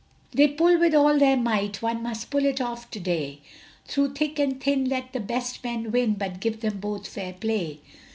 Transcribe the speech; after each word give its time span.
They 0.31 0.47
pull 0.47 0.79
with 0.79 0.95
all 0.95 1.19
their 1.19 1.37
might, 1.37 1.83
One 1.83 2.01
must 2.01 2.31
pull 2.31 2.43
it 2.47 2.59
off 2.59 2.89
to 2.89 2.99
day, 2.99 3.37
Through 3.85 4.15
thick 4.15 4.39
and 4.39 4.59
thin, 4.59 4.89
let 4.89 5.13
the 5.13 5.19
best 5.19 5.63
men 5.63 5.91
win, 5.91 6.13
But 6.15 6.39
give 6.39 6.61
them 6.61 6.79
both 6.79 7.07
fair 7.07 7.33
play. 7.33 7.81